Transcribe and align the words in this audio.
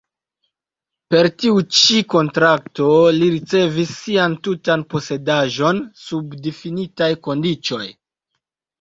Per 1.13 1.29
tiu 1.43 1.61
ĉi 1.79 1.99
kontrakto 2.13 2.89
li 3.19 3.29
ricevis 3.35 3.93
sian 4.01 4.41
tutan 4.51 4.89
posedaĵon 4.97 5.87
sub 6.09 6.37
difinitaj 6.51 7.15
kondiĉoj. 7.31 7.89